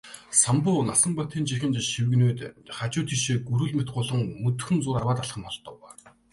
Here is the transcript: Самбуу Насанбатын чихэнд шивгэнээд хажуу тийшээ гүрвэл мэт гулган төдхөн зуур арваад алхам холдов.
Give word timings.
Самбуу 0.41 0.79
Насанбатын 0.87 1.43
чихэнд 1.49 1.75
шивгэнээд 1.91 2.39
хажуу 2.77 3.03
тийшээ 3.09 3.37
гүрвэл 3.47 3.75
мэт 3.77 3.89
гулган 3.95 4.21
төдхөн 4.43 4.77
зуур 4.83 4.97
арваад 4.97 5.21
алхам 5.21 5.43
холдов. 5.45 5.77